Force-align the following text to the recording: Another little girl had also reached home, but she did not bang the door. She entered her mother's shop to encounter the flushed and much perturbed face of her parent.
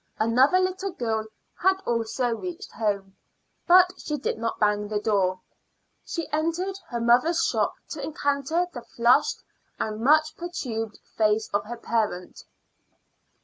Another 0.17 0.57
little 0.59 0.93
girl 0.93 1.27
had 1.61 1.79
also 1.85 2.31
reached 2.35 2.71
home, 2.71 3.15
but 3.67 3.93
she 3.99 4.17
did 4.17 4.39
not 4.39 4.59
bang 4.59 4.87
the 4.87 4.99
door. 4.99 5.41
She 6.03 6.27
entered 6.31 6.79
her 6.89 6.99
mother's 6.99 7.43
shop 7.43 7.75
to 7.89 8.01
encounter 8.03 8.65
the 8.73 8.81
flushed 8.81 9.43
and 9.77 10.01
much 10.03 10.35
perturbed 10.37 10.97
face 11.15 11.49
of 11.53 11.65
her 11.65 11.77
parent. 11.77 12.45